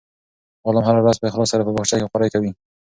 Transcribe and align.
غلام 0.65 0.83
هره 0.87 0.99
ورځ 1.03 1.17
په 1.19 1.27
اخلاص 1.29 1.47
سره 1.53 1.65
په 1.67 1.71
باغچه 1.75 1.95
کې 1.99 2.09
خوارۍ 2.11 2.29
کوي. 2.33 2.51